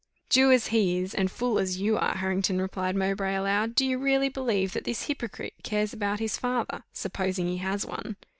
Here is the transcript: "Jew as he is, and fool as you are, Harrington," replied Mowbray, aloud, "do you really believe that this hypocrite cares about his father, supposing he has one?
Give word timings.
"Jew 0.31 0.51
as 0.51 0.69
he 0.69 0.97
is, 0.97 1.13
and 1.13 1.29
fool 1.29 1.59
as 1.59 1.79
you 1.79 1.95
are, 1.95 2.15
Harrington," 2.15 2.59
replied 2.59 2.95
Mowbray, 2.95 3.35
aloud, 3.35 3.75
"do 3.75 3.85
you 3.85 3.99
really 3.99 4.29
believe 4.29 4.73
that 4.73 4.83
this 4.83 5.03
hypocrite 5.03 5.53
cares 5.61 5.93
about 5.93 6.17
his 6.19 6.39
father, 6.39 6.81
supposing 6.91 7.45
he 7.47 7.57
has 7.57 7.85
one? 7.85 8.15